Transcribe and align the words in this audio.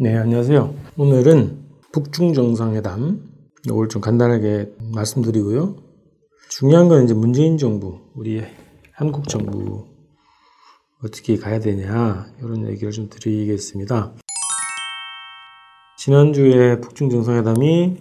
네, 0.00 0.16
안녕하세요. 0.16 0.76
오늘은 0.96 1.58
북중 1.92 2.32
정상회담 2.32 3.20
이걸 3.66 3.88
좀 3.88 4.00
간단하게 4.00 4.70
말씀드리고요. 4.94 5.74
중요한 6.50 6.86
건 6.86 7.02
이제 7.02 7.14
문재인 7.14 7.58
정부, 7.58 7.98
우리 8.14 8.40
한국 8.92 9.26
정부 9.26 9.86
어떻게 11.02 11.36
가야 11.36 11.58
되냐 11.58 12.26
이런 12.38 12.68
얘기를 12.68 12.92
좀 12.92 13.08
드리겠습니다. 13.10 14.14
지난주에 15.96 16.78
북중 16.78 17.10
정상회담이 17.10 17.96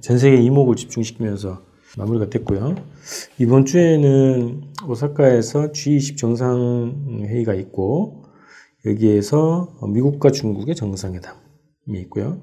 전 0.00 0.16
세계 0.16 0.36
이목을 0.36 0.76
집중시키면서 0.76 1.60
마무리가 1.98 2.30
됐고요. 2.30 2.76
이번 3.40 3.64
주에는 3.64 4.62
오사카에서 4.86 5.72
G20 5.72 6.16
정상회의가 6.18 7.54
있고 7.54 8.23
여기에서 8.86 9.74
미국과 9.92 10.30
중국의 10.30 10.74
정상회담이 10.74 11.98
있고요. 12.02 12.42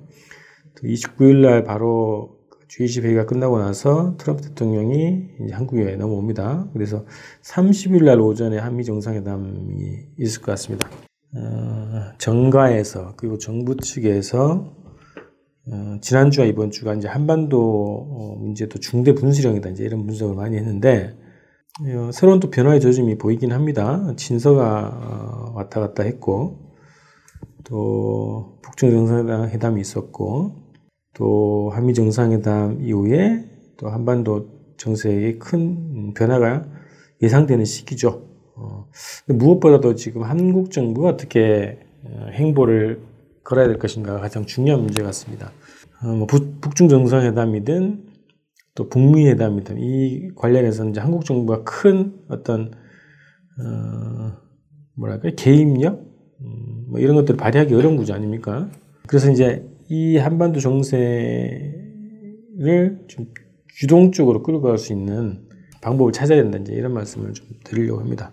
29일 0.84 1.42
날 1.42 1.64
바로 1.64 2.42
G20 2.68 3.04
회의가 3.04 3.26
끝나고 3.26 3.60
나서 3.60 4.16
트럼프 4.18 4.44
대통령이 4.44 5.52
한국에 5.52 5.96
넘어옵니다. 5.98 6.70
그래서 6.74 7.06
30일 7.44 8.06
날 8.06 8.20
오전에 8.22 8.58
한미 8.58 8.86
정상회담이 8.86 9.84
있을 10.18 10.42
것 10.42 10.52
같습니다. 10.54 10.90
어, 11.36 12.14
정가에서 12.18 13.14
그리고 13.18 13.38
정부 13.38 13.76
측에서 13.76 14.74
어, 15.68 15.98
지난주와 16.02 16.48
이번 16.48 16.72
주가 16.72 16.94
이제 16.94 17.08
한반도 17.08 18.08
어, 18.10 18.36
문제도 18.40 18.80
중대 18.80 19.14
분수령이다 19.14 19.70
이제 19.70 19.84
이런 19.84 20.06
분석을 20.06 20.36
많이 20.36 20.58
했는데 20.58 21.16
어, 21.18 21.21
새로운 22.12 22.40
또 22.42 22.50
변화의 22.50 22.82
조짐이 22.82 23.18
보이긴 23.18 23.54
합니다. 23.54 24.14
친서가 24.18 25.54
왔다 25.56 25.80
갔다 25.80 26.04
했고, 26.04 26.60
또 27.64 28.60
북중 28.62 28.92
정상회담이 28.92 29.80
있었고, 29.80 30.56
또 31.14 31.72
한미 31.74 31.94
정상회담 31.94 32.82
이후에 32.82 33.46
또 33.78 33.90
한반도 33.90 34.50
정세에 34.78 35.38
큰 35.38 36.14
변화가 36.14 36.66
예상되는 37.22 37.64
시기죠. 37.64 38.26
어, 38.56 38.88
무엇보다도 39.28 39.96
지금 39.96 40.24
한국 40.24 40.72
정부가 40.72 41.10
어떻게 41.10 41.80
행보를 42.34 43.02
걸어야 43.44 43.68
될 43.68 43.80
것인가가 43.80 44.20
가장 44.20 44.46
중요한 44.46 44.82
문제 44.82 45.02
같습니다. 45.04 45.52
어, 46.04 46.08
뭐 46.08 46.28
북중 46.28 46.90
정상회담이든 46.90 48.11
또 48.76 48.88
북미 48.90 49.28
회담이든 49.28 49.78
이 49.80 50.30
관련해서 50.36 50.88
이제 50.90 51.00
한국 51.00 51.26
정부가 51.26 51.64
큰 51.64 52.14
어떤 52.30 52.72
어, 53.60 54.38
뭐랄까 54.96 55.30
개입력 55.36 56.00
음, 56.42 56.86
뭐 56.90 57.00
이런 57.00 57.16
것들을 57.16 57.38
발휘하기 57.38 57.74
어려운 57.74 57.98
구조 57.98 58.14
아닙니까? 58.14 58.72
그래서 59.08 59.30
이제 59.30 59.66
이 59.90 60.18
한반도 60.18 60.60
정세를 60.60 61.76
좀 63.08 63.28
주동적으로 63.76 64.42
끌고 64.44 64.62
갈 64.62 64.78
수 64.78 64.94
있는 64.94 65.48
방법을 65.82 66.14
찾아야 66.14 66.42
된다 66.42 66.60
이제 66.60 66.74
이런 66.74 66.94
말씀을 66.94 67.34
좀 67.34 67.48
드리려고 67.64 68.00
합니다. 68.00 68.32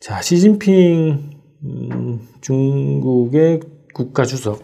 자, 0.00 0.20
시진핑 0.20 1.30
음, 1.64 2.20
중국의 2.42 3.60
국가 3.94 4.24
주석 4.24 4.62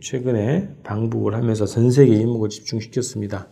최근에 0.00 0.76
방북을 0.82 1.34
하면서 1.34 1.64
전 1.64 1.90
세계 1.90 2.14
이목을 2.16 2.50
집중시켰습니다. 2.50 3.48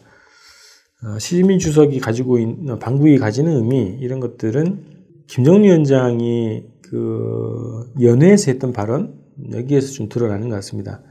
어, 1.02 1.18
시진핑 1.18 1.58
주석이 1.58 1.98
가지고 1.98 2.38
있는 2.38 2.78
방북이 2.78 3.18
가지는 3.18 3.56
의미 3.56 3.96
이런 4.00 4.20
것들은 4.20 4.84
김정은 5.28 5.64
위원장이 5.64 6.64
그 6.82 7.90
연회에서 8.00 8.50
했던 8.50 8.72
발언 8.72 9.18
여기에서 9.52 9.92
좀 9.92 10.08
드러나는 10.08 10.50
것 10.50 10.56
같습니다. 10.56 11.02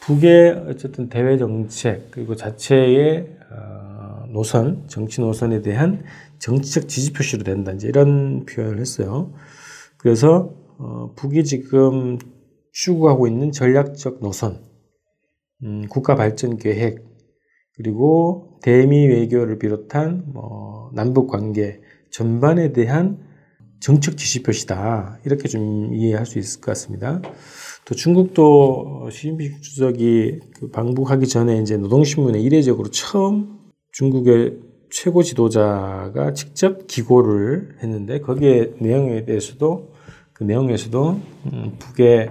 북의 0.00 0.66
어쨌든 0.68 1.08
대외 1.08 1.36
정책 1.36 2.10
그리고 2.12 2.36
자체의 2.36 3.26
어, 3.50 4.26
노선 4.28 4.84
정치 4.86 5.20
노선에 5.20 5.62
대한 5.62 6.04
정치적 6.38 6.88
지지 6.88 7.12
표시로 7.12 7.42
된다 7.42 7.72
이제 7.72 7.88
이런 7.88 8.44
표현을 8.44 8.78
했어요. 8.78 9.32
그래서 9.96 10.54
어, 10.78 11.12
북이 11.16 11.44
지금 11.44 12.18
추구하고 12.70 13.26
있는 13.26 13.50
전략적 13.50 14.20
노선, 14.20 14.60
음, 15.62 15.86
국가 15.88 16.14
발전 16.14 16.56
계획 16.56 17.04
그리고 17.76 18.53
대미 18.64 19.06
외교를 19.06 19.58
비롯한 19.58 20.24
뭐 20.32 20.90
남북 20.94 21.26
관계 21.26 21.82
전반에 22.10 22.72
대한 22.72 23.18
정책 23.78 24.16
지시 24.16 24.42
표시다. 24.42 25.18
이렇게 25.26 25.48
좀 25.48 25.92
이해할 25.92 26.24
수 26.24 26.38
있을 26.38 26.62
것 26.62 26.70
같습니다. 26.70 27.20
또 27.84 27.94
중국도 27.94 29.10
시진핑 29.12 29.60
주석이 29.60 30.40
그 30.56 30.70
방북하기 30.70 31.26
전에 31.26 31.58
이제 31.58 31.76
노동신문에 31.76 32.40
이례적으로 32.40 32.88
처음 32.88 33.58
중국의 33.92 34.60
최고 34.88 35.22
지도자가 35.22 36.32
직접 36.32 36.86
기고를 36.86 37.76
했는데 37.82 38.20
거기에 38.20 38.76
내용에 38.78 39.26
대해서도 39.26 39.92
그 40.32 40.42
내용에서도 40.42 41.20
음, 41.52 41.76
북의 41.78 42.30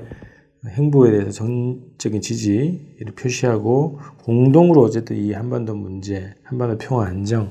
행보에 0.67 1.11
대해서 1.11 1.31
전적인 1.31 2.21
지지를 2.21 3.13
표시하고 3.15 3.99
공동으로 4.23 4.81
어쨌든 4.81 5.17
이 5.17 5.33
한반도 5.33 5.75
문제, 5.75 6.33
한반도 6.43 6.77
평화 6.77 7.07
안정 7.07 7.49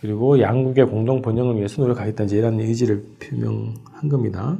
그리고 0.00 0.40
양국의 0.40 0.86
공동 0.86 1.22
번영을 1.22 1.56
위해서 1.56 1.80
노력하겠다 1.82 2.24
이제 2.24 2.36
이런 2.38 2.60
의지를 2.60 3.04
표명한 3.20 4.08
겁니다. 4.08 4.58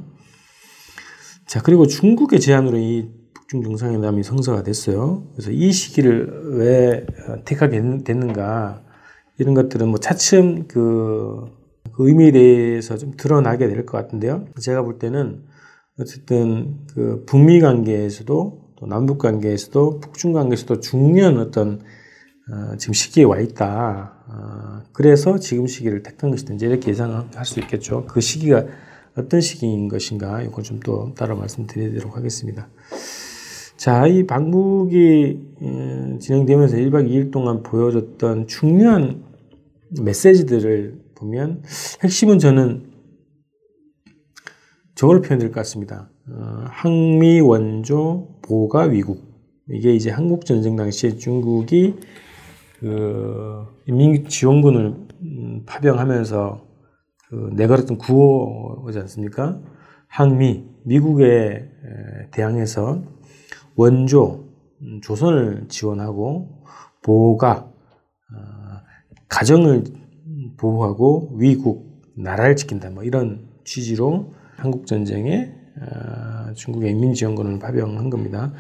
자 1.46 1.60
그리고 1.62 1.86
중국의 1.86 2.40
제안으로 2.40 2.78
이 2.78 3.08
북중 3.34 3.62
정상회담이 3.62 4.22
성사가 4.22 4.62
됐어요. 4.62 5.24
그래서 5.34 5.50
이 5.50 5.70
시기를 5.72 6.56
왜 6.56 7.06
택하게 7.44 7.82
됐는가 8.04 8.82
이런 9.38 9.54
것들은 9.54 9.88
뭐 9.88 9.98
차츰 9.98 10.66
그, 10.68 11.50
그 11.92 12.08
의미에 12.08 12.30
대해서 12.32 12.96
좀 12.96 13.12
드러나게 13.16 13.68
될 13.68 13.84
것 13.84 13.98
같은데요. 13.98 14.46
제가 14.60 14.82
볼 14.82 14.98
때는 14.98 15.42
어쨌든 16.02 16.78
그 16.94 17.24
북미 17.26 17.60
관계에서도 17.60 18.62
또 18.76 18.86
남북 18.86 19.18
관계에서도 19.18 20.00
북중 20.00 20.32
관계에서도 20.32 20.80
중요한 20.80 21.38
어떤 21.38 21.80
어, 22.50 22.76
지금 22.76 22.92
시기에 22.92 23.24
와 23.24 23.38
있다. 23.38 24.12
어, 24.28 24.82
그래서 24.92 25.38
지금 25.38 25.66
시기를 25.66 26.02
택한. 26.02 26.34
이제 26.34 26.66
이렇게 26.66 26.90
예상할 26.90 27.44
수 27.44 27.60
있겠죠. 27.60 28.04
그 28.06 28.20
시기가 28.20 28.64
어떤 29.16 29.40
시기인 29.40 29.88
것인가 29.88 30.42
이건 30.42 30.64
좀 30.64 30.80
또 30.80 31.12
따로 31.14 31.36
말씀드리도록 31.36 32.16
하겠습니다. 32.16 32.68
자, 33.76 34.06
이 34.06 34.26
방북이 34.26 35.40
음, 35.62 36.18
진행되면서 36.20 36.76
1박 36.76 37.08
2일 37.08 37.30
동안 37.32 37.62
보여줬던 37.62 38.46
중요한 38.46 39.24
메시지들을 40.00 41.00
보면 41.14 41.62
핵심은 42.02 42.38
저는 42.38 42.91
저걸 44.94 45.22
표현될 45.22 45.48
것 45.50 45.54
같습니다. 45.56 46.10
어, 46.28 46.64
항미 46.68 47.40
원조 47.40 48.38
보가 48.42 48.84
위국. 48.84 49.32
이게 49.70 49.94
이제 49.94 50.10
한국 50.10 50.44
전쟁 50.44 50.76
당시에 50.76 51.16
중국이 51.16 51.96
그 52.80 53.64
인민 53.86 54.28
지원군을 54.28 54.94
음, 55.22 55.62
파병하면서 55.66 56.66
그 57.28 57.50
내걸었던 57.54 57.96
구호지 57.98 58.98
않습니까? 58.98 59.60
항미 60.08 60.64
미국에 60.84 61.68
대항해서 62.32 63.02
원조 63.76 64.44
음, 64.82 65.00
조선을 65.02 65.66
지원하고 65.68 66.64
보가 67.02 67.70
어, 68.34 68.80
가정을 69.28 69.84
보호하고 70.58 71.36
위국 71.38 72.02
나라를 72.16 72.56
지킨다 72.56 72.90
뭐 72.90 73.04
이런 73.04 73.48
취지로 73.64 74.34
한국 74.56 74.86
전쟁에 74.86 75.52
어, 75.80 76.52
중국의 76.54 76.90
인민지원군을 76.90 77.58
파병한 77.58 78.10
겁니다. 78.10 78.52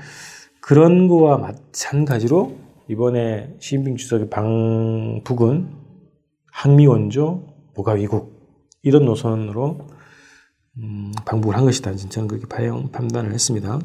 그런 0.60 1.08
거와 1.08 1.38
마찬가지로 1.38 2.56
이번에 2.88 3.54
시진핑 3.58 3.96
주석의 3.96 4.30
방북은 4.30 5.68
항미 6.50 6.86
원조 6.86 7.46
보가 7.74 7.92
위국 7.92 8.32
이런 8.82 9.04
노선으로 9.04 9.78
음, 10.78 11.12
방북을 11.26 11.56
한 11.56 11.64
것이다. 11.64 11.94
저는 11.94 12.28
그렇게 12.28 12.46
판단을 12.46 13.32
했습니다. 13.32 13.78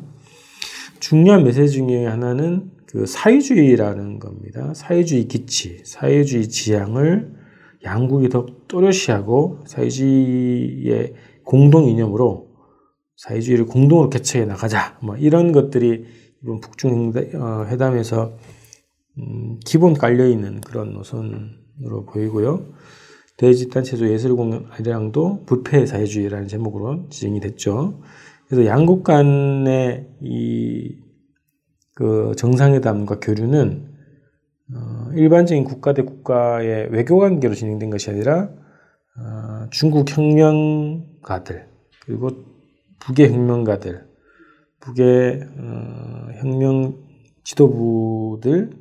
중요한 1.00 1.44
메시지 1.44 1.74
중에 1.74 2.06
하나는 2.06 2.72
그 2.88 3.06
사회주의라는 3.06 4.20
겁니다. 4.20 4.74
사회주의 4.74 5.28
기치, 5.28 5.82
사회주의 5.84 6.48
지향을 6.48 7.36
양국이 7.84 8.30
더 8.30 8.46
또렷이 8.68 9.12
하고 9.12 9.60
사회주의의 9.66 11.14
공동 11.48 11.86
이념으로 11.86 12.48
사회주의를 13.16 13.66
공동으로 13.66 14.10
개척해 14.10 14.46
나가자. 14.46 15.00
뭐 15.02 15.16
이런 15.18 15.52
것들이 15.52 16.06
이번 16.44 16.60
북중 16.60 17.14
어, 17.36 17.66
회담에서 17.68 18.38
음, 19.18 19.60
기본 19.66 19.94
깔려 19.94 20.28
있는 20.28 20.62
그런 20.62 20.94
노선으로 20.94 22.06
보이고요. 22.12 22.74
대집단 23.38 23.84
체조 23.84 24.10
예술공연이랑도 24.10 25.46
부패 25.46 25.86
사회주의라는 25.86 26.48
제목으로 26.48 27.08
지정이 27.10 27.40
됐죠. 27.40 28.02
그래서 28.48 28.66
양국 28.68 29.04
간의 29.04 30.08
이 30.22 31.08
그 31.98 32.34
정상회담과 32.38 33.20
교류는 33.20 33.88
어, 34.76 35.10
일반적인 35.16 35.64
국가 35.64 35.96
대 35.96 36.04
국가의 36.04 36.90
외교 36.92 37.18
관계로 37.18 37.56
진행된 37.56 37.90
것이 37.90 38.12
아니라 38.12 38.52
어, 39.18 39.68
중국 39.72 40.06
혁명 40.16 41.07
가들 41.28 41.68
그리고 42.06 42.30
북의 43.00 43.32
혁명가들 43.32 44.08
북의 44.80 45.42
어, 45.60 46.28
혁명 46.40 47.04
지도부들 47.44 48.72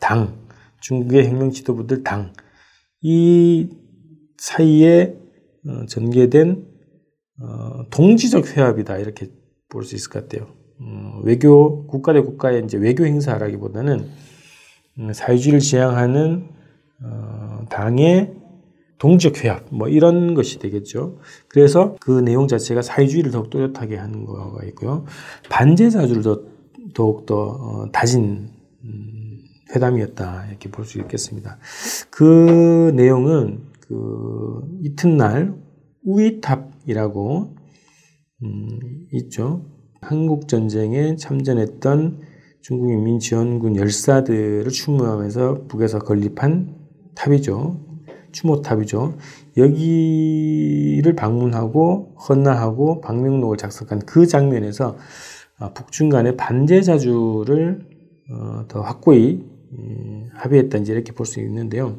당 0.00 0.46
중국의 0.80 1.28
혁명 1.28 1.50
지도부들 1.50 2.02
당 2.02 2.32
이 3.02 3.68
사이에 4.38 5.16
어, 5.66 5.86
전개된 5.86 6.64
어, 7.40 7.88
동지적 7.90 8.56
회합이다 8.56 8.98
이렇게 8.98 9.28
볼 9.68 9.84
수 9.84 9.96
있을 9.96 10.10
것 10.10 10.22
같아요. 10.28 10.54
어, 10.80 11.20
외교 11.24 11.86
국가 11.88 12.12
대 12.12 12.20
국가의 12.20 12.62
이제 12.64 12.78
외교 12.78 13.04
행사라기보다는 13.04 14.08
음, 14.98 15.12
사회주의를 15.12 15.58
지향하는 15.58 16.48
어, 17.04 17.66
당의 17.70 18.34
동지적 19.02 19.44
회합 19.44 19.64
뭐 19.72 19.88
이런 19.88 20.32
것이 20.34 20.60
되겠죠. 20.60 21.18
그래서 21.48 21.96
그 22.00 22.20
내용 22.20 22.46
자체가 22.46 22.82
사회주의를 22.82 23.32
더욱 23.32 23.50
또렷하게 23.50 23.96
하는 23.96 24.24
거가 24.24 24.64
있고요. 24.66 25.04
반제자주를 25.50 26.22
더, 26.22 26.42
더욱 26.94 27.26
더 27.26 27.34
어, 27.34 27.90
다진 27.90 28.50
음, 28.84 29.40
회담이었다 29.74 30.46
이렇게 30.50 30.70
볼 30.70 30.84
수 30.84 31.00
있겠습니다. 31.00 31.58
그 32.10 32.92
내용은 32.94 33.64
그 33.80 34.60
이튿날 34.82 35.52
우이탑이라고 36.04 37.56
음, 38.44 38.78
있죠. 39.14 39.64
한국 40.00 40.46
전쟁에 40.46 41.16
참전했던 41.16 42.20
중국인민지원군 42.60 43.74
열사들을 43.74 44.68
추모하면서 44.70 45.66
북에서 45.66 45.98
건립한 45.98 46.76
탑이죠. 47.16 47.91
추모탑이죠. 48.32 49.16
여기를 49.56 51.14
방문하고 51.14 52.16
헌나하고 52.28 53.00
방명록을 53.00 53.56
작성한 53.56 54.00
그 54.06 54.26
장면에서 54.26 54.96
아, 55.58 55.72
북중 55.72 56.08
간의 56.08 56.36
반제 56.36 56.82
자주를 56.82 57.86
어, 58.30 58.64
더 58.68 58.80
확고히 58.80 59.44
음, 59.72 60.28
합의했다 60.34 60.78
이제 60.78 60.92
이렇게 60.92 61.12
볼 61.12 61.26
수 61.26 61.40
있는데요. 61.40 61.98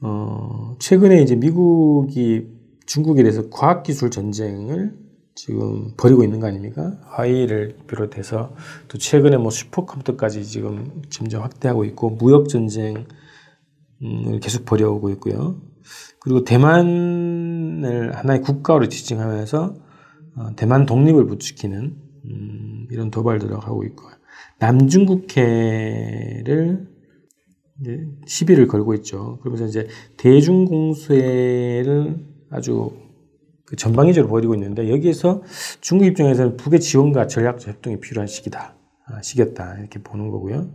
어, 0.00 0.74
최근에 0.78 1.22
이제 1.22 1.36
미국이 1.36 2.48
중국에 2.86 3.22
대해서 3.22 3.48
과학기술 3.50 4.10
전쟁을 4.10 4.94
지금 5.34 5.92
벌이고 5.96 6.24
있는 6.24 6.40
거 6.40 6.46
아닙니까? 6.48 6.98
화웨이를 7.06 7.76
비롯해서 7.86 8.54
또 8.88 8.98
최근에 8.98 9.38
뭐 9.38 9.50
슈퍼컴퓨터까지 9.50 10.44
지금 10.44 11.02
점점 11.08 11.42
확대하고 11.42 11.84
있고 11.86 12.10
무역 12.10 12.48
전쟁을 12.48 13.06
계속 14.40 14.64
벌여오고 14.64 15.10
있고요. 15.10 15.60
그리고 16.20 16.44
대만을 16.44 18.14
하나의 18.14 18.40
국가로 18.42 18.88
지칭하면서 18.88 19.74
어, 20.34 20.56
대만 20.56 20.86
독립을 20.86 21.26
부추기는 21.26 21.94
음, 22.24 22.86
이런 22.90 23.10
도발들을 23.10 23.54
하고 23.58 23.84
있고 23.84 24.08
남중국해를 24.58 26.88
시비를 28.26 28.66
걸고 28.68 28.94
있죠. 28.94 29.38
그러면서 29.40 29.66
이제 29.66 29.88
대중공세를 30.16 32.16
아주 32.50 32.92
그 33.66 33.76
전방위적으로 33.76 34.30
벌이고 34.30 34.54
있는데 34.54 34.90
여기에서 34.90 35.42
중국 35.80 36.06
입장에서는 36.06 36.56
북의 36.56 36.80
지원과 36.80 37.26
전략적 37.26 37.68
협동이 37.68 38.00
필요한 38.00 38.28
시기다. 38.28 38.76
아, 39.06 39.22
시기였다. 39.22 39.78
이렇게 39.78 40.00
보는 40.00 40.30
거고요. 40.30 40.70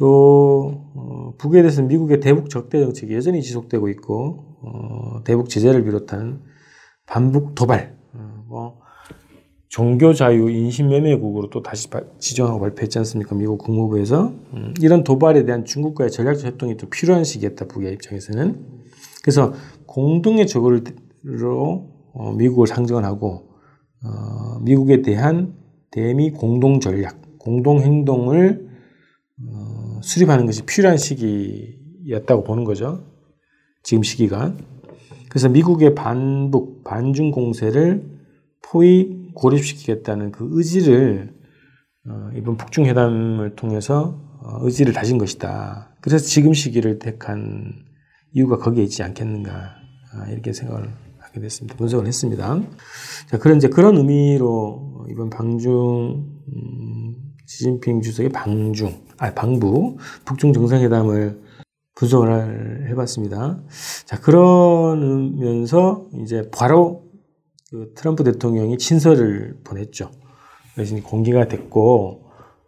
또 0.00 0.82
어, 0.94 1.34
북에 1.36 1.60
대해서는 1.60 1.88
미국의 1.88 2.20
대북 2.20 2.48
적대 2.48 2.80
정책이 2.80 3.14
여전히 3.14 3.42
지속되고 3.42 3.90
있고 3.90 4.56
어, 4.62 5.22
대북 5.24 5.50
제재를 5.50 5.84
비롯한 5.84 6.40
반북 7.04 7.54
도발, 7.54 7.98
어, 8.14 8.44
뭐 8.48 8.78
종교 9.68 10.14
자유 10.14 10.48
인신매매국으로 10.48 11.50
또 11.50 11.62
다시 11.62 11.88
지정하고 12.18 12.60
발표했지 12.60 12.98
않습니까? 12.98 13.34
미국 13.34 13.58
국무부에서 13.58 14.32
음, 14.54 14.72
이런 14.80 15.04
도발에 15.04 15.44
대한 15.44 15.66
중국과의 15.66 16.10
전략적 16.10 16.46
협동이 16.46 16.78
또 16.78 16.88
필요한 16.88 17.22
시기였다. 17.22 17.66
북의 17.66 17.92
입장에서는 17.92 18.66
그래서 19.22 19.52
공동의 19.84 20.46
적으로 20.46 20.80
어, 22.14 22.32
미국을 22.32 22.66
상정을 22.66 23.04
하고 23.04 23.50
어, 24.02 24.60
미국에 24.62 25.02
대한 25.02 25.56
대미 25.90 26.30
공동 26.30 26.80
전략, 26.80 27.20
공동 27.38 27.80
행동을 27.80 28.66
어, 28.66 28.69
수립하는 30.02 30.46
것이 30.46 30.64
필요한 30.64 30.96
시기였다고 30.96 32.44
보는 32.44 32.64
거죠. 32.64 33.04
지금 33.82 34.02
시기가. 34.02 34.54
그래서 35.28 35.48
미국의 35.48 35.94
반북, 35.94 36.84
반중 36.84 37.30
공세를 37.30 38.18
포위 38.62 39.30
고립시키겠다는 39.34 40.32
그 40.32 40.48
의지를 40.50 41.34
어, 42.08 42.30
이번 42.34 42.56
북중 42.56 42.86
회담을 42.86 43.54
통해서 43.56 44.20
어, 44.42 44.58
의지를 44.62 44.92
다진 44.92 45.18
것이다. 45.18 45.94
그래서 46.00 46.24
지금 46.24 46.54
시기를 46.54 46.98
택한 46.98 47.84
이유가 48.32 48.56
거기에 48.56 48.84
있지 48.84 49.02
않겠는가 49.02 49.52
아, 50.12 50.26
이렇게 50.30 50.52
생각을 50.52 50.90
하게 51.18 51.40
됐습니다. 51.40 51.76
분석을 51.76 52.06
했습니다. 52.06 52.60
자, 53.28 53.38
그런 53.38 53.58
이제 53.58 53.68
그런 53.68 53.96
의미로 53.96 55.06
이번 55.10 55.30
방중 55.30 56.26
음, 56.48 57.14
시진핑 57.46 58.00
주석의 58.00 58.30
방중, 58.30 59.06
아 59.20 59.34
방부 59.34 59.98
북중 60.24 60.54
정상회담을 60.54 61.38
분석을 61.94 62.88
해봤습니다. 62.88 63.60
자, 64.06 64.18
그러면서 64.20 66.06
이제 66.22 66.48
바로 66.50 67.04
그 67.70 67.92
트럼프 67.94 68.24
대통령이 68.24 68.78
친서를 68.78 69.58
보냈죠. 69.62 70.10
그래서 70.74 70.96
공개가 71.02 71.46
됐고, 71.46 72.24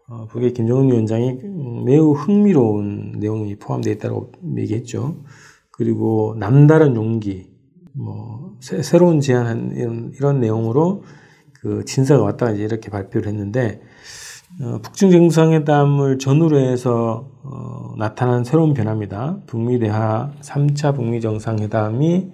어, 0.08 0.26
북의 0.26 0.52
김정은 0.52 0.88
위원장이 0.88 1.38
매우 1.86 2.12
흥미로운 2.12 3.14
내용이 3.18 3.56
포함되어 3.56 3.94
있다고 3.94 4.32
얘기했죠. 4.58 5.16
그리고 5.70 6.36
남다른 6.38 6.94
용기, 6.94 7.50
뭐 7.94 8.58
새, 8.60 8.98
로운 8.98 9.22
제안한 9.22 9.72
이런, 9.76 10.12
이런 10.14 10.40
내용으로 10.40 11.04
그 11.54 11.86
친서가 11.86 12.22
왔다가 12.22 12.52
이제 12.52 12.64
이렇게 12.64 12.90
발표를 12.90 13.28
했는데 13.28 13.80
어, 14.60 14.78
북중 14.82 15.10
정상회담을 15.10 16.18
전후로 16.18 16.58
해서 16.58 17.30
어, 17.42 17.94
나타난 17.98 18.44
새로운 18.44 18.74
변화입니다. 18.74 19.38
북미 19.46 19.78
대화 19.78 20.32
3차 20.40 20.94
북미 20.94 21.20
정상회담이 21.20 22.32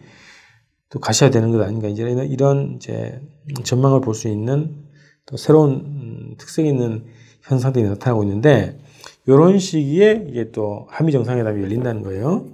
또 0.91 1.01
가셔야 1.01 1.31
되는 1.31 1.53
것 1.53 1.61
아닌가 1.63 1.89
이제 1.89 2.03
이런, 2.29 2.75
이제 2.77 3.21
전망을 3.63 4.01
볼 4.01 4.15
수 4.15 4.29
있는 4.29 4.85
또 5.27 5.37
새로운 5.37 5.73
음, 5.73 6.35
특색 6.39 6.67
있는 6.67 7.05
현상들이 7.43 7.85
나타나고 7.89 8.25
있는데 8.25 8.79
이런 9.27 9.59
시기에 9.59 10.27
이게 10.29 10.51
또 10.51 10.87
한미 10.89 11.13
정상회담이 11.13 11.63
열린다는 11.63 12.03
거예요. 12.03 12.47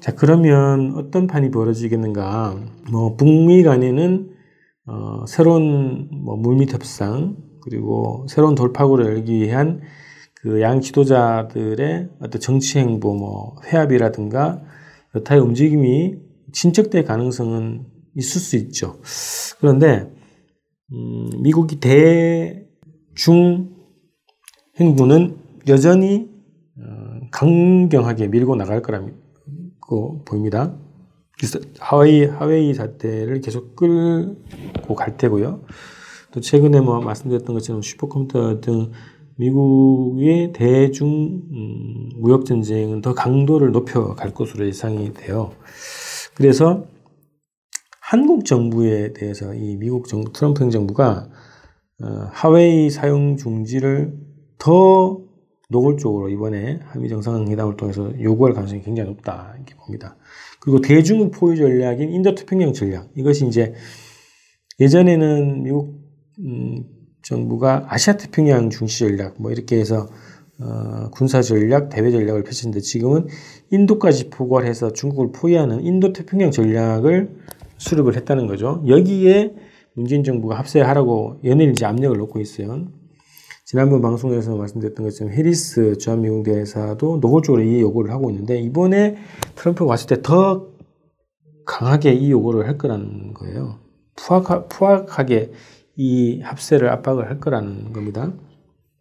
자, 0.00 0.14
그러면 0.14 0.94
어떤 0.96 1.26
판이 1.26 1.50
벌어지겠는가? 1.50 2.58
뭐, 2.90 3.16
북미 3.16 3.62
간에는, 3.62 4.30
어, 4.86 5.24
새로운 5.26 6.08
뭐 6.10 6.36
물밑 6.36 6.72
협상, 6.72 7.36
그리고 7.68 8.26
새로운 8.28 8.54
돌파구를 8.54 9.04
열기 9.06 9.34
위한 9.40 9.82
그 10.46 10.60
양 10.60 10.80
지도자들의 10.80 12.08
어떤 12.20 12.40
정치 12.40 12.78
행보, 12.78 13.14
뭐, 13.14 13.56
회합이라든가 13.64 14.62
여타의 15.16 15.40
움직임이 15.40 16.18
진척될 16.52 17.04
가능성은 17.04 17.84
있을 18.14 18.40
수 18.40 18.56
있죠. 18.56 19.00
그런데, 19.58 20.08
음, 20.92 21.30
미국이 21.42 21.80
대중 21.80 23.74
행보는 24.78 25.36
여전히 25.66 26.30
어, 26.78 27.26
강경하게 27.32 28.28
밀고 28.28 28.54
나갈 28.54 28.82
거랍니다. 28.82 29.18
거 29.80 30.22
보입니다. 30.24 30.78
하웨이 31.80 32.24
하웨이 32.26 32.72
사태를 32.74 33.40
계속 33.40 33.74
끌고 33.74 34.94
갈 34.94 35.16
테고요. 35.16 35.62
또 36.36 36.40
최근에 36.42 36.82
뭐 36.82 37.00
말씀드렸던 37.00 37.54
것처럼 37.54 37.80
슈퍼컴퓨터 37.80 38.60
등 38.60 38.90
미국의 39.36 40.52
대중 40.52 41.40
음, 41.50 42.10
무역 42.16 42.44
전쟁은 42.44 43.00
더 43.00 43.14
강도를 43.14 43.72
높여 43.72 44.14
갈 44.14 44.34
것으로 44.34 44.66
예상이 44.66 45.14
돼요. 45.14 45.52
그래서 46.34 46.84
한국 48.02 48.44
정부에 48.44 49.14
대해서 49.14 49.54
이 49.54 49.76
미국 49.76 50.08
정부 50.08 50.30
트럼프 50.34 50.62
행정부가 50.62 51.30
어, 52.02 52.28
하웨이 52.32 52.90
사용 52.90 53.38
중지를 53.38 54.12
더 54.58 55.18
노골적으로 55.70 56.28
이번에 56.28 56.80
한미 56.82 57.08
정상회담을 57.08 57.78
통해서 57.78 58.12
요구할 58.20 58.52
가능성이 58.52 58.82
굉장히 58.82 59.08
높다 59.08 59.54
이렇게 59.56 59.74
봅니다. 59.74 60.16
그리고 60.60 60.82
대중국 60.82 61.30
포위 61.30 61.56
전략인 61.56 62.10
인도태평양 62.10 62.74
전략 62.74 63.08
이것이 63.16 63.46
이제 63.46 63.72
예전에는 64.78 65.62
미국 65.62 66.05
음, 66.38 66.84
정부가 67.22 67.86
아시아 67.88 68.16
태평양 68.16 68.70
중시 68.70 69.00
전략 69.00 69.34
뭐 69.40 69.50
이렇게 69.50 69.78
해서 69.78 70.08
어, 70.58 71.10
군사 71.10 71.42
전략, 71.42 71.90
대외 71.90 72.10
전략을 72.10 72.42
펼쳤는데 72.42 72.80
지금은 72.80 73.26
인도까지 73.70 74.30
포괄해서 74.30 74.92
중국을 74.92 75.32
포위하는 75.32 75.82
인도 75.82 76.12
태평양 76.12 76.50
전략을 76.50 77.36
수립을 77.78 78.16
했다는 78.16 78.46
거죠. 78.46 78.82
여기에 78.86 79.54
문재인 79.94 80.24
정부가 80.24 80.58
합세하라고 80.58 81.40
연일지 81.44 81.84
압력을 81.84 82.16
놓고 82.16 82.40
있어요. 82.40 82.86
지난번 83.64 84.00
방송에서 84.00 84.56
말씀드렸던 84.56 85.04
것처럼 85.04 85.32
해리스 85.32 85.98
주한미국 85.98 86.44
대사도 86.44 87.18
노골적으로 87.20 87.62
이 87.62 87.80
요구를 87.80 88.12
하고 88.12 88.30
있는데 88.30 88.60
이번에 88.60 89.16
트럼프가 89.56 89.90
왔을 89.90 90.06
때 90.06 90.22
더 90.22 90.68
강하게 91.66 92.12
이 92.12 92.30
요구를 92.30 92.66
할 92.66 92.78
거라는 92.78 93.34
거예요. 93.34 93.80
푸악하, 94.14 94.66
푸악하게 94.68 95.50
이 95.96 96.40
합세를 96.42 96.88
압박을 96.90 97.28
할 97.28 97.40
거라는 97.40 97.92
겁니다. 97.92 98.32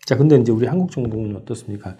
자, 0.05 0.17
근데 0.17 0.37
이제 0.37 0.51
우리 0.51 0.67
한국 0.67 0.91
정부는 0.91 1.35
어떻습니까? 1.35 1.97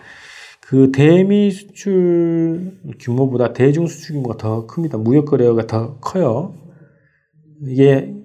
그 0.62 0.92
대미 0.92 1.52
수출 1.52 2.80
규모보다 3.00 3.54
대중 3.54 3.88
수출 3.88 4.16
규모가 4.16 4.38
더 4.38 4.66
큽니다. 4.66 4.98
무역 4.98 5.26
거래가 5.26 5.68
더 5.68 6.00
커요. 6.00 6.56
이게 7.68 8.16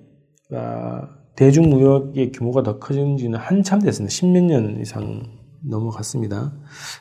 아, 0.53 1.09
대중 1.37 1.71
무역의 1.71 2.33
규모가 2.33 2.63
더 2.63 2.79
커진 2.79 3.17
지는 3.17 3.39
한참 3.39 3.81
됐습니다. 3.81 4.11
십몇 4.11 4.45
년 4.45 4.81
이상 4.81 5.23
넘어갔습니다. 5.69 6.53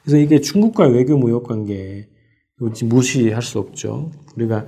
그래서 0.03 0.17
이게 0.17 0.39
중국과 0.41 0.87
외교 0.87 1.17
무역 1.17 1.43
관계 1.43 2.07
무시할 2.83 3.41
수 3.41 3.59
없죠. 3.59 4.11
우리가 4.35 4.65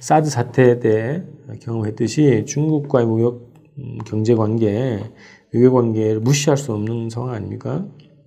사드 0.00 0.30
사태 0.30 0.80
때 0.80 1.24
경험했듯이 1.60 2.44
중국과의 2.46 3.06
무역 3.06 3.34
음, 3.34 3.53
경제 4.04 4.34
관계 4.34 5.00
외교 5.52 5.72
관계를 5.72 6.20
무시할 6.20 6.56
수 6.56 6.72
없는 6.72 7.10
상황 7.10 7.34
아닙니까? 7.34 7.86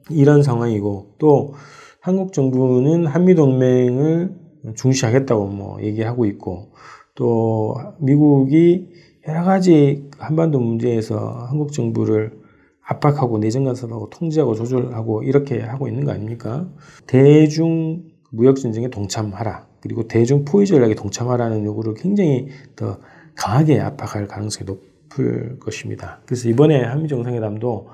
이런 0.09 0.43
상황이고 0.43 1.15
또 1.17 1.53
한국 2.01 2.33
정부는 2.33 3.05
한미 3.05 3.35
동맹을 3.35 4.33
중시하겠다고 4.75 5.47
뭐 5.47 5.81
얘기하고 5.81 6.25
있고 6.25 6.71
또 7.15 7.75
미국이 7.99 8.87
여러 9.27 9.43
가지 9.43 10.09
한반도 10.17 10.59
문제에서 10.59 11.45
한국 11.49 11.73
정부를 11.73 12.39
압박하고 12.81 13.37
내정 13.39 13.65
간섭하고 13.65 14.09
통제하고 14.09 14.55
조절하고 14.55 15.23
이렇게 15.23 15.59
하고 15.59 15.89
있는 15.89 16.05
거 16.05 16.13
아닙니까? 16.13 16.69
대중 17.05 18.03
무역 18.31 18.55
전쟁에 18.55 18.89
동참하라. 18.89 19.67
그리고 19.81 20.07
대중 20.07 20.45
포위 20.45 20.65
전략에 20.65 20.95
동참하라는 20.95 21.65
요구를 21.65 21.95
굉장히 21.95 22.47
더 22.77 22.99
강하게 23.35 23.81
압박할 23.81 24.27
가능성이 24.27 24.65
높 24.65 24.96
싶을 25.17 25.59
것입니다. 25.59 26.21
그래서 26.25 26.47
이번에 26.47 26.83
한미 26.83 27.07
정상회담도 27.07 27.89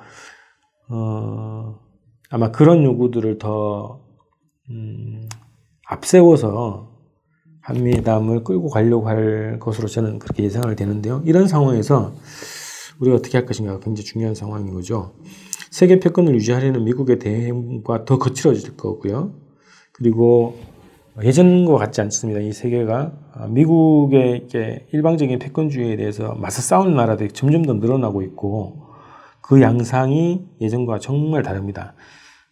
어, 0.90 1.80
아마 2.30 2.52
그런 2.52 2.84
요구들을 2.84 3.38
더 3.38 4.02
음, 4.70 5.28
앞세워서 5.88 6.92
한미회담을 7.62 8.44
끌고 8.44 8.70
가려고 8.70 9.08
할 9.08 9.58
것으로 9.60 9.88
저는 9.88 10.20
그렇게 10.20 10.44
예상을 10.44 10.76
되는데요. 10.76 11.22
이런 11.26 11.48
상황에서 11.48 12.14
우리가 13.00 13.16
어떻게 13.16 13.38
할 13.38 13.46
것인가가 13.46 13.80
굉장히 13.80 14.06
중요한 14.06 14.36
상황인 14.36 14.74
거죠. 14.74 15.14
세계 15.72 16.00
패권을 16.00 16.36
유지하려는 16.36 16.84
미국의 16.84 17.20
대응과 17.20 18.06
더 18.06 18.18
거칠어질 18.18 18.76
거고요. 18.76 19.34
그리고 19.94 20.58
예전과 21.22 21.78
같지 21.78 22.02
않습니다. 22.02 22.40
이 22.40 22.52
세계가 22.52 23.12
아, 23.34 23.48
미국의 23.48 24.32
이렇게 24.32 24.88
일방적인 24.92 25.38
패권주의에 25.38 25.96
대해서 25.96 26.34
맞서 26.36 26.62
싸우는 26.62 26.96
나라들이 26.96 27.30
점점 27.32 27.64
더 27.64 27.74
늘어나고 27.74 28.24
있고 28.24 28.88
그 29.42 29.62
양상이 29.62 30.46
예전과 30.60 31.00
정말 31.00 31.44
다릅니다. 31.44 31.94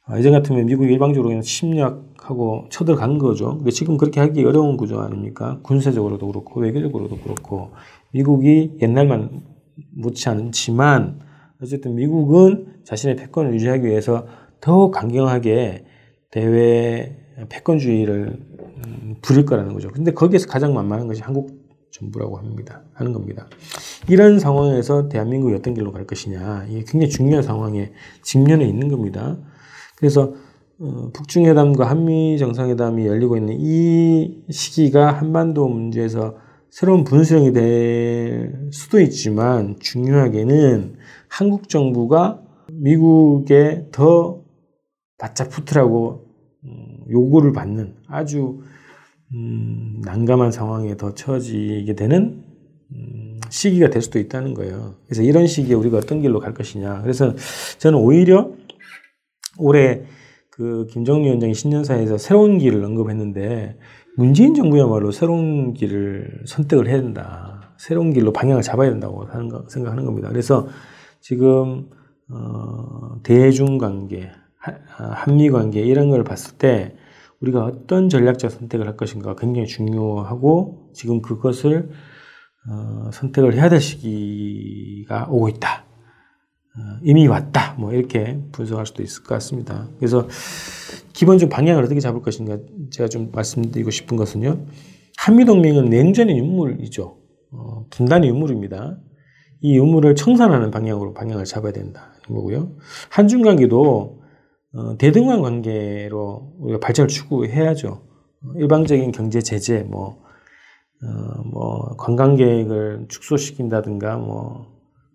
아, 0.05 0.17
예전 0.19 0.33
같으면 0.33 0.65
미국이 0.67 0.91
일방적으로 0.93 1.29
그냥 1.29 1.41
침략하고 1.41 2.67
쳐들어간 2.69 3.17
거죠. 3.17 3.57
근데 3.57 3.71
지금 3.71 3.97
그렇게 3.97 4.19
하기 4.19 4.43
어려운 4.45 4.77
구조 4.77 4.99
아닙니까? 4.99 5.59
군사적으로도 5.63 6.27
그렇고 6.27 6.59
외교적으로도 6.59 7.17
그렇고 7.17 7.71
미국이 8.11 8.77
옛날만 8.81 9.41
못지 9.95 10.29
않지만 10.29 11.19
어쨌든 11.63 11.95
미국은 11.95 12.67
자신의 12.83 13.15
패권을 13.15 13.53
유지하기 13.55 13.87
위해서 13.87 14.27
더 14.59 14.91
강경하게 14.91 15.85
대외 16.31 17.17
패권주의를 17.49 18.39
음, 18.85 19.15
부릴 19.21 19.45
거라는 19.45 19.73
거죠. 19.73 19.89
근데 19.89 20.11
거기에서 20.11 20.47
가장 20.47 20.73
만만한 20.73 21.07
것이 21.07 21.21
한국 21.21 21.61
정부라고 21.91 22.37
합니다. 22.37 22.81
하는 22.93 23.13
겁니다. 23.13 23.47
이런 24.09 24.39
상황에서 24.39 25.09
대한민국이 25.09 25.53
어떤 25.53 25.73
길로 25.73 25.91
갈 25.91 26.07
것이냐. 26.07 26.65
이게 26.69 26.83
굉장히 26.87 27.09
중요한 27.09 27.43
상황에 27.43 27.91
직면해 28.23 28.65
있는 28.65 28.87
겁니다. 28.87 29.37
그래서 29.97 30.33
어, 30.79 31.11
북중회담과 31.13 31.87
한미 31.87 32.37
정상회담이 32.39 33.05
열리고 33.05 33.37
있는 33.37 33.57
이 33.59 34.41
시기가 34.49 35.11
한반도 35.11 35.67
문제에서 35.67 36.37
새로운 36.71 37.03
분수령이 37.03 37.53
될 37.53 38.69
수도 38.71 38.99
있지만 38.99 39.75
중요하게는 39.79 40.95
한국 41.27 41.69
정부가 41.69 42.41
미국에 42.71 43.87
더 43.91 44.40
바짝 45.21 45.51
붙으라고 45.51 46.25
요구를 47.11 47.53
받는 47.53 47.95
아주 48.07 48.61
음, 49.33 50.01
난감한 50.03 50.51
상황에 50.51 50.97
더 50.97 51.13
처지게 51.13 51.93
되는 51.95 52.43
음, 52.91 53.39
시기가 53.49 53.91
될 53.91 54.01
수도 54.01 54.17
있다는 54.17 54.55
거예요. 54.55 54.95
그래서 55.05 55.21
이런 55.21 55.45
시기에 55.45 55.75
우리가 55.75 55.97
어떤 55.97 56.21
길로 56.21 56.39
갈 56.39 56.55
것이냐. 56.55 57.03
그래서 57.03 57.35
저는 57.77 57.99
오히려 57.99 58.51
올해 59.59 60.01
그 60.49 60.87
김정은 60.89 61.23
위원장이 61.23 61.53
신년사에서 61.53 62.17
새로운 62.17 62.57
길을 62.57 62.83
언급했는데 62.83 63.77
문재인 64.17 64.55
정부야말로 64.55 65.11
새로운 65.11 65.73
길을 65.73 66.45
선택을 66.47 66.87
해야 66.87 66.99
된다. 66.99 67.75
새로운 67.77 68.11
길로 68.11 68.33
방향을 68.33 68.63
잡아야 68.63 68.89
된다고 68.89 69.27
생각하는 69.69 70.03
겁니다. 70.03 70.29
그래서 70.29 70.67
지금 71.19 71.89
어, 72.29 73.21
대중 73.23 73.77
관계, 73.77 74.29
아, 74.29 74.40
한미 74.61 75.49
관계 75.49 75.81
이런 75.81 76.09
걸 76.09 76.23
봤을 76.23 76.57
때 76.57 76.95
우리가 77.39 77.65
어떤 77.65 78.09
전략적 78.09 78.51
선택을 78.51 78.87
할 78.87 78.95
것인가 78.95 79.35
굉장히 79.35 79.67
중요하고 79.67 80.91
지금 80.93 81.21
그것을 81.21 81.89
어, 82.69 83.09
선택을 83.11 83.55
해야 83.55 83.69
될 83.69 83.81
시기가 83.81 85.27
오고 85.31 85.49
있다. 85.49 85.85
어, 86.77 86.99
이미 87.01 87.27
왔다. 87.27 87.73
뭐 87.79 87.91
이렇게 87.91 88.39
분석할 88.51 88.85
수도 88.85 89.01
있을 89.01 89.23
것 89.23 89.29
같습니다. 89.35 89.87
그래서 89.97 90.27
기본적 91.13 91.49
방향을 91.49 91.83
어떻게 91.83 91.99
잡을 91.99 92.21
것인가 92.21 92.59
제가 92.91 93.09
좀 93.09 93.31
말씀드리고 93.31 93.89
싶은 93.89 94.15
것은요. 94.15 94.63
한미동맹은 95.17 95.85
냉전의 95.85 96.37
유물이죠. 96.37 97.17
어, 97.51 97.85
분단의 97.89 98.29
유물입니다. 98.29 98.97
이 99.61 99.75
유물을 99.77 100.15
청산하는 100.15 100.69
방향으로 100.69 101.13
방향을 101.13 101.45
잡아야 101.45 101.71
된다는 101.71 102.11
거고요. 102.27 102.75
한중 103.09 103.41
관계도 103.41 104.20
어, 104.73 104.97
대등한 104.97 105.41
관계로 105.41 106.53
우리가 106.59 106.79
발전을 106.79 107.07
추구해야죠. 107.09 108.01
일방적인 108.57 109.11
경제 109.11 109.41
제재, 109.41 109.83
뭐, 109.83 110.23
어, 111.03 111.43
뭐, 111.45 111.95
관광객을 111.97 113.07
축소시킨다든가, 113.09 114.17
뭐, 114.17 114.67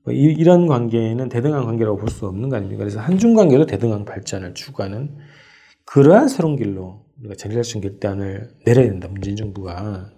뭐 0.05 0.13
이, 0.15 0.43
런 0.45 0.67
관계는 0.67 1.29
대등한 1.29 1.65
관계라고 1.65 1.97
볼 1.99 2.09
수 2.11 2.27
없는 2.27 2.49
거 2.49 2.57
아닙니까? 2.57 2.81
그래서 2.81 3.01
한중 3.01 3.35
관계도 3.35 3.67
대등한 3.67 4.05
발전을 4.05 4.55
추구하는 4.55 5.17
그러한 5.87 6.29
새로운 6.29 6.57
길로 6.57 7.05
우리가 7.21 7.35
전략적 7.37 7.83
결단을 7.83 8.51
내려야 8.65 8.87
된다, 8.87 9.09
문재인 9.09 9.37
정부가. 9.37 10.11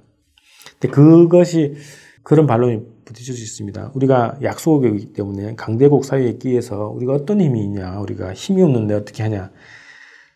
근데 0.80 0.88
그것이 0.88 1.74
그런 2.22 2.46
반론이 2.46 2.82
부딪힐 3.08 3.34
수 3.34 3.42
있습니다. 3.42 3.92
우리가 3.94 4.38
약소국이기 4.42 5.14
때문에 5.14 5.54
강대국 5.54 6.04
사회에 6.04 6.34
끼해서 6.34 6.90
우리가 6.90 7.14
어떤 7.14 7.40
힘이 7.40 7.64
있냐, 7.64 7.98
우리가 8.00 8.34
힘이 8.34 8.62
없는데 8.62 8.94
어떻게 8.94 9.22
하냐. 9.22 9.50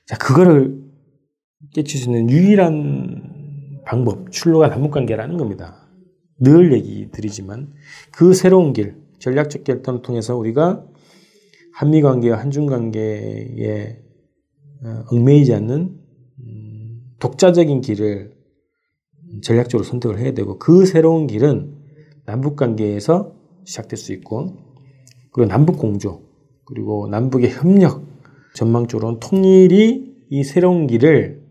자, 0.07 0.17
그거를 0.17 0.83
깨칠 1.75 2.01
수 2.01 2.09
있는 2.09 2.31
유일한 2.31 3.83
방법, 3.85 4.33
출로가 4.33 4.69
남북관계라는 4.69 5.37
겁니다. 5.37 5.87
늘 6.39 6.73
얘기 6.73 7.11
드리지만 7.11 7.73
그 8.11 8.33
새로운 8.33 8.73
길, 8.73 8.97
전략적 9.19 9.65
결단을 9.65 10.01
통해서 10.01 10.35
우리가 10.37 10.85
한미 11.75 12.01
관계와 12.01 12.39
한중 12.39 12.67
관계에 12.67 13.99
어, 14.85 15.05
얽매이지 15.11 15.53
않는 15.55 16.01
음, 16.41 17.01
독자적인 17.19 17.83
길을 17.83 18.33
전략적으로 19.43 19.85
선택을 19.85 20.19
해야 20.19 20.33
되고 20.33 20.59
그 20.59 20.87
새로운 20.87 21.27
길은 21.27 21.82
남북 22.25 22.57
관계에서 22.57 23.35
시작될 23.65 23.97
수 23.97 24.13
있고 24.13 24.57
그리고 25.33 25.49
남북 25.49 25.79
공조 25.79 26.23
그리고 26.65 27.09
남북의 27.09 27.51
협력 27.51 28.07
전망적으로는 28.55 29.21
통일이 29.21 30.13
이 30.31 30.45
새로운 30.45 30.87
길을 30.87 31.43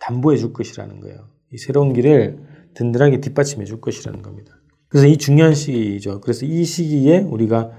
담보해 0.00 0.36
줄 0.36 0.52
것이라는 0.52 1.00
거예요. 1.00 1.28
이 1.52 1.58
새로운 1.58 1.92
길을 1.92 2.38
든든하게 2.74 3.20
뒷받침해 3.20 3.64
줄 3.64 3.80
것이라는 3.80 4.22
겁니다. 4.22 4.52
그래서 4.88 5.06
이 5.06 5.16
중요한 5.16 5.54
시기죠. 5.54 6.20
그래서 6.20 6.46
이 6.46 6.64
시기에 6.64 7.20
우리가 7.20 7.70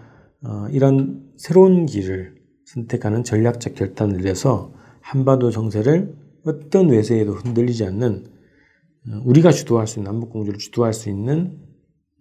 어, 0.44 0.68
이런 0.72 1.32
새로운 1.38 1.86
길을 1.86 2.36
선택하는 2.66 3.24
전략적 3.24 3.76
결단을 3.76 4.22
내서 4.22 4.74
한반도 5.02 5.52
정세를 5.52 6.16
어떤 6.46 6.90
외세에도 6.90 7.34
흔들리지 7.34 7.86
않는 7.86 8.26
어, 9.08 9.22
우리가 9.26 9.52
주도할 9.52 9.88
수 9.88 10.00
있는 10.00 10.12
남북 10.12 10.32
공조를 10.32 10.60
주도할 10.60 10.94
수 10.94 11.10
있는 11.10 11.60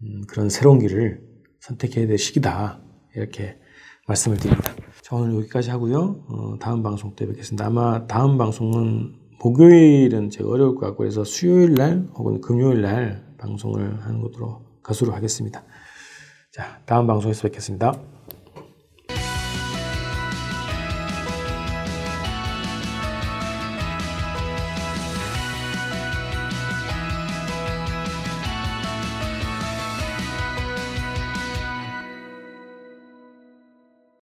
음, 0.02 0.22
그런 0.28 0.48
새로운 0.48 0.78
길을 0.78 1.22
선택해야 1.60 2.06
될 2.06 2.18
시기다 2.18 2.80
이렇게 3.14 3.58
말씀을 4.06 4.36
드립니다. 4.36 4.74
자 5.02 5.16
오늘 5.16 5.34
여기까지 5.36 5.70
하고요. 5.70 6.24
어, 6.28 6.58
다음 6.58 6.82
방송 6.82 7.14
때 7.14 7.26
뵙겠습니다. 7.26 7.66
아마 7.66 8.06
다음 8.06 8.38
방송은 8.38 9.14
목요일은 9.42 10.30
제가 10.30 10.48
어려울 10.48 10.74
것 10.74 10.86
같고 10.86 11.06
해서 11.06 11.24
수요일 11.24 11.74
날 11.74 12.06
혹은 12.14 12.40
금요일 12.40 12.82
날 12.82 13.24
방송을 13.38 14.02
하는 14.02 14.20
것으로 14.20 14.62
가수로 14.82 15.12
하겠습니다. 15.12 15.64
자 16.52 16.80
다음 16.86 17.06
방송에서 17.06 17.42
뵙겠습니다. 17.42 18.13